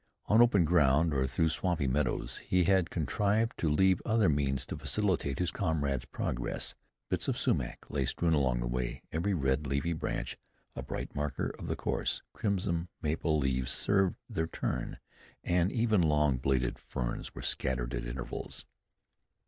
On 0.25 0.41
open 0.41 0.65
ground, 0.65 1.13
or 1.13 1.27
through 1.27 1.49
swampy 1.49 1.87
meadows 1.87 2.39
he 2.39 2.63
had 2.63 2.89
contrived 2.89 3.55
to 3.59 3.69
leave 3.69 4.01
other 4.03 4.29
means 4.29 4.65
to 4.65 4.75
facilitate 4.75 5.37
his 5.37 5.51
comrade's 5.51 6.05
progress. 6.05 6.73
Bits 7.09 7.27
of 7.27 7.37
sumach 7.37 7.85
lay 7.87 8.07
strewn 8.07 8.33
along 8.33 8.61
the 8.61 8.67
way, 8.67 9.03
every 9.11 9.35
red, 9.35 9.67
leafy 9.67 9.93
branch 9.93 10.39
a 10.75 10.81
bright 10.81 11.13
marker 11.13 11.49
of 11.59 11.67
the 11.67 11.75
course; 11.75 12.23
crimson 12.33 12.87
maple 13.03 13.37
leaves 13.37 13.69
served 13.69 14.15
their 14.27 14.47
turn, 14.47 14.97
and 15.43 15.71
even 15.71 16.01
long 16.01 16.37
bladed 16.37 16.79
ferns 16.79 17.35
were 17.35 17.43
scattered 17.43 17.93
at 17.93 18.07
intervals. 18.07 18.65